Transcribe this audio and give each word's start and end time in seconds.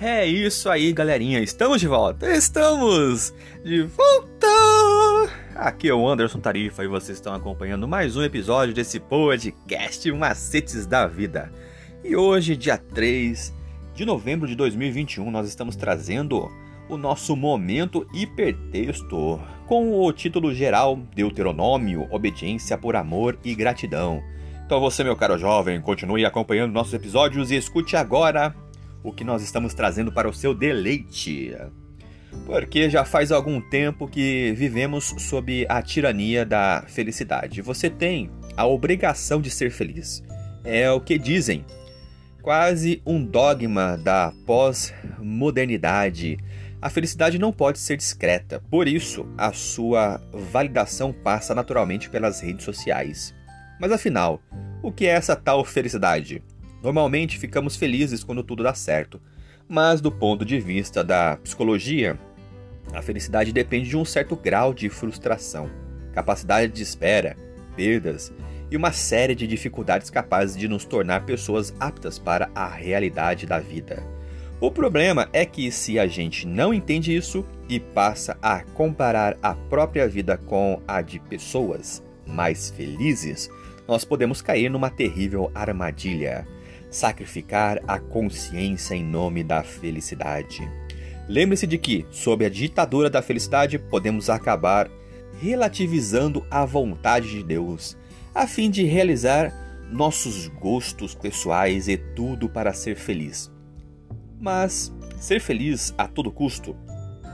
É 0.00 0.24
isso 0.24 0.70
aí, 0.70 0.92
galerinha. 0.92 1.40
Estamos 1.40 1.80
de 1.80 1.88
volta. 1.88 2.30
Estamos 2.30 3.34
de 3.64 3.82
volta. 3.82 4.46
Aqui 5.56 5.88
é 5.88 5.94
o 5.94 6.08
Anderson 6.08 6.38
Tarifa 6.38 6.84
e 6.84 6.86
vocês 6.86 7.18
estão 7.18 7.34
acompanhando 7.34 7.88
mais 7.88 8.16
um 8.16 8.22
episódio 8.22 8.72
desse 8.72 9.00
podcast 9.00 10.10
Macetes 10.12 10.86
da 10.86 11.04
Vida. 11.08 11.52
E 12.04 12.14
hoje, 12.14 12.56
dia 12.56 12.78
3 12.78 13.52
de 13.92 14.04
novembro 14.04 14.46
de 14.46 14.54
2021, 14.54 15.32
nós 15.32 15.48
estamos 15.48 15.74
trazendo 15.74 16.48
o 16.88 16.96
nosso 16.96 17.34
momento 17.34 18.06
hipertexto 18.14 19.40
com 19.66 20.00
o 20.00 20.12
título 20.12 20.54
geral 20.54 20.94
Deuteronômio, 21.12 22.06
obediência 22.12 22.78
por 22.78 22.94
amor 22.94 23.36
e 23.44 23.52
gratidão. 23.52 24.22
Então 24.64 24.78
você, 24.78 25.02
meu 25.02 25.16
caro 25.16 25.36
jovem, 25.36 25.80
continue 25.80 26.24
acompanhando 26.24 26.72
nossos 26.72 26.94
episódios 26.94 27.50
e 27.50 27.56
escute 27.56 27.96
agora 27.96 28.54
o 29.08 29.12
que 29.12 29.24
nós 29.24 29.42
estamos 29.42 29.74
trazendo 29.74 30.12
para 30.12 30.28
o 30.28 30.34
seu 30.34 30.54
deleite. 30.54 31.56
Porque 32.44 32.90
já 32.90 33.04
faz 33.04 33.32
algum 33.32 33.60
tempo 33.60 34.06
que 34.06 34.52
vivemos 34.56 35.14
sob 35.18 35.66
a 35.68 35.82
tirania 35.82 36.44
da 36.44 36.84
felicidade. 36.86 37.62
Você 37.62 37.90
tem 37.90 38.30
a 38.56 38.66
obrigação 38.66 39.40
de 39.40 39.50
ser 39.50 39.70
feliz. 39.70 40.22
É 40.64 40.90
o 40.90 41.00
que 41.00 41.18
dizem. 41.18 41.64
Quase 42.42 43.02
um 43.04 43.24
dogma 43.24 43.96
da 43.96 44.32
pós-modernidade. 44.46 46.38
A 46.80 46.88
felicidade 46.88 47.38
não 47.38 47.52
pode 47.52 47.78
ser 47.80 47.96
discreta, 47.96 48.62
por 48.70 48.86
isso 48.86 49.26
a 49.36 49.52
sua 49.52 50.20
validação 50.32 51.12
passa 51.12 51.52
naturalmente 51.52 52.08
pelas 52.08 52.40
redes 52.40 52.64
sociais. 52.64 53.34
Mas 53.80 53.90
afinal, 53.90 54.40
o 54.82 54.92
que 54.92 55.04
é 55.06 55.10
essa 55.10 55.34
tal 55.34 55.64
felicidade? 55.64 56.40
Normalmente 56.82 57.38
ficamos 57.38 57.76
felizes 57.76 58.22
quando 58.22 58.42
tudo 58.42 58.62
dá 58.62 58.74
certo, 58.74 59.20
mas 59.68 60.00
do 60.00 60.10
ponto 60.10 60.44
de 60.44 60.60
vista 60.60 61.02
da 61.02 61.36
psicologia, 61.36 62.18
a 62.92 63.02
felicidade 63.02 63.52
depende 63.52 63.88
de 63.88 63.96
um 63.96 64.04
certo 64.04 64.36
grau 64.36 64.72
de 64.72 64.88
frustração, 64.88 65.70
capacidade 66.12 66.72
de 66.72 66.82
espera, 66.82 67.36
perdas 67.76 68.32
e 68.70 68.76
uma 68.76 68.92
série 68.92 69.34
de 69.34 69.46
dificuldades 69.46 70.08
capazes 70.10 70.56
de 70.56 70.68
nos 70.68 70.84
tornar 70.84 71.24
pessoas 71.24 71.74
aptas 71.80 72.18
para 72.18 72.50
a 72.54 72.68
realidade 72.68 73.46
da 73.46 73.58
vida. 73.58 74.02
O 74.60 74.70
problema 74.70 75.28
é 75.32 75.44
que 75.44 75.70
se 75.70 75.98
a 75.98 76.06
gente 76.06 76.46
não 76.46 76.74
entende 76.74 77.14
isso 77.14 77.44
e 77.68 77.78
passa 77.78 78.36
a 78.42 78.62
comparar 78.62 79.36
a 79.42 79.54
própria 79.54 80.08
vida 80.08 80.36
com 80.36 80.82
a 80.86 81.00
de 81.00 81.20
pessoas 81.20 82.02
mais 82.26 82.70
felizes, 82.70 83.48
nós 83.86 84.04
podemos 84.04 84.42
cair 84.42 84.68
numa 84.68 84.90
terrível 84.90 85.50
armadilha 85.54 86.46
sacrificar 86.90 87.80
a 87.86 87.98
consciência 87.98 88.94
em 88.94 89.04
nome 89.04 89.44
da 89.44 89.62
felicidade. 89.62 90.68
Lembre-se 91.28 91.66
de 91.66 91.76
que, 91.76 92.06
sob 92.10 92.44
a 92.44 92.48
ditadura 92.48 93.10
da 93.10 93.20
felicidade, 93.20 93.78
podemos 93.78 94.30
acabar 94.30 94.90
relativizando 95.40 96.44
a 96.50 96.64
vontade 96.64 97.30
de 97.30 97.42
Deus, 97.42 97.96
a 98.34 98.46
fim 98.46 98.70
de 98.70 98.84
realizar 98.84 99.52
nossos 99.90 100.48
gostos 100.48 101.14
pessoais 101.14 101.88
e 101.88 101.96
tudo 101.96 102.48
para 102.48 102.72
ser 102.72 102.96
feliz. 102.96 103.50
Mas 104.40 104.92
ser 105.20 105.40
feliz 105.40 105.94
a 105.98 106.06
todo 106.06 106.32
custo, 106.32 106.76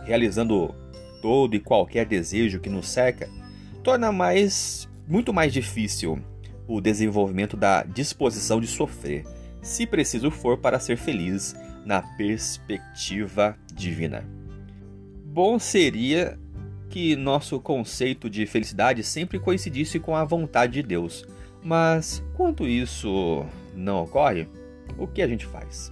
realizando 0.04 0.74
todo 1.22 1.54
e 1.54 1.60
qualquer 1.60 2.06
desejo 2.06 2.60
que 2.60 2.68
nos 2.68 2.88
cerca, 2.88 3.28
torna 3.82 4.10
mais 4.10 4.88
muito 5.06 5.32
mais 5.32 5.52
difícil 5.52 6.18
o 6.66 6.80
desenvolvimento 6.80 7.56
da 7.56 7.82
disposição 7.82 8.60
de 8.60 8.66
sofrer, 8.66 9.24
se 9.64 9.86
preciso 9.86 10.30
for, 10.30 10.58
para 10.58 10.78
ser 10.78 10.96
feliz 10.96 11.56
na 11.84 12.02
perspectiva 12.02 13.56
divina. 13.72 14.24
Bom 15.24 15.58
seria 15.58 16.38
que 16.90 17.16
nosso 17.16 17.58
conceito 17.58 18.28
de 18.28 18.46
felicidade 18.46 19.02
sempre 19.02 19.38
coincidisse 19.38 19.98
com 19.98 20.14
a 20.14 20.22
vontade 20.22 20.74
de 20.74 20.82
Deus, 20.82 21.24
mas 21.62 22.22
quando 22.36 22.68
isso 22.68 23.44
não 23.74 24.04
ocorre, 24.04 24.46
o 24.98 25.06
que 25.06 25.22
a 25.22 25.26
gente 25.26 25.46
faz? 25.46 25.90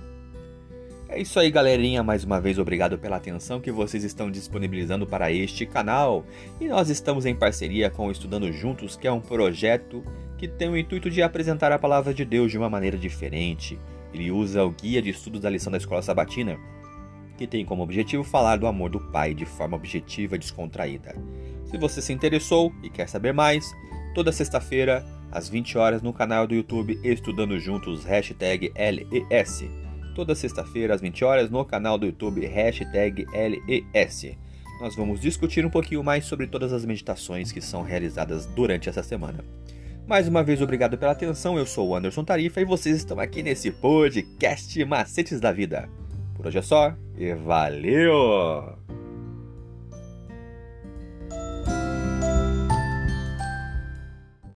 É 1.09 1.21
isso 1.21 1.39
aí, 1.39 1.51
galerinha. 1.51 2.03
Mais 2.03 2.25
uma 2.25 2.41
vez, 2.41 2.59
obrigado 2.59 2.99
pela 2.99 3.17
atenção 3.17 3.61
que 3.61 3.71
vocês 3.71 4.05
estão 4.05 4.31
disponibilizando 4.31 5.07
para 5.07 5.31
este 5.31 5.67
canal. 5.67 6.25
E 6.59 6.69
nós 6.69 6.89
estamos 6.89 7.27
em 7.27 7.35
parceria 7.35 7.91
com 7.91 8.07
o 8.07 8.11
Estudando 8.11 8.51
Juntos, 8.51 8.97
que 8.97 9.07
é 9.07 9.13
um 9.13 9.21
projeto 9.21 10.03
que 10.43 10.49
tem 10.49 10.69
o 10.69 10.77
intuito 10.77 11.09
de 11.09 11.23
apresentar 11.23 11.71
a 11.71 11.79
palavra 11.79 12.13
de 12.13 12.25
Deus 12.25 12.51
de 12.51 12.59
uma 12.59 12.69
maneira 12.69 12.99
diferente. 12.99 13.79
Ele 14.13 14.33
usa 14.33 14.65
o 14.65 14.73
guia 14.73 15.01
de 15.01 15.11
estudos 15.11 15.41
da 15.41 15.49
lição 15.49 15.71
da 15.71 15.79
escola 15.79 16.03
sabatina, 16.03 16.59
que 17.39 17.47
tem 17.47 17.65
como 17.65 17.85
objetivo 17.85 18.25
falar 18.25 18.57
do 18.57 18.67
amor 18.67 18.91
do 18.91 18.99
Pai 18.99 19.35
de 19.35 19.47
forma 19.47 19.77
objetiva 19.77 20.35
e 20.35 20.41
descontraída. 20.41 21.15
Se 21.67 21.79
você 21.79 22.03
se 22.03 22.13
interessou 22.13 22.73
e 22.83 22.91
quer 22.91 23.09
saber 23.09 23.33
mais, 23.33 23.73
toda 24.17 24.33
sexta-feira, 24.33 25.07
às 25.31 25.49
20 25.49 25.79
horas, 25.79 26.03
no 26.03 26.13
canal 26.13 26.45
do 26.45 26.57
YouTube 26.57 26.99
Estudando 27.05 27.57
Juntos, 27.61 28.05
hashtag 28.05 28.73
LES 28.77 29.63
toda 30.13 30.35
sexta-feira 30.35 30.93
às 30.93 31.01
20 31.01 31.25
horas 31.25 31.51
no 31.51 31.65
canal 31.65 31.97
do 31.97 32.07
YouTube 32.07 32.45
hashtag 32.45 33.27
LES. 33.33 34.37
Nós 34.81 34.97
vamos 34.97 35.21
discutir 35.21 35.65
um 35.65 35.71
pouquinho 35.71 36.03
mais 36.03 36.25
sobre 36.25 36.49
todas 36.49 36.73
as 36.73 36.85
meditações 36.85 37.53
que 37.53 37.61
são 37.61 37.85
realizadas 37.85 38.45
durante 38.45 38.89
essa 38.89 39.05
semana. 39.05 39.45
Mais 40.07 40.29
uma 40.29 40.43
vez, 40.43 40.61
obrigado 40.61 40.99
pela 40.99 41.13
atenção. 41.13 41.57
Eu 41.57 41.65
sou 41.65 41.89
o 41.89 41.97
Anderson 41.97 42.25
Tarifa 42.25 42.61
e 42.61 42.65
vocês 42.65 42.97
estão 42.97 43.19
aqui 43.21 43.43
nesse 43.43 43.71
podcast 43.71 44.85
Macetes 44.85 45.41
da 45.41 45.53
Vida. 45.53 45.89
Por 46.35 46.47
hoje 46.47 46.59
é 46.59 46.63
só 46.63 46.95
e 47.17 47.33
valeu! 47.35 48.82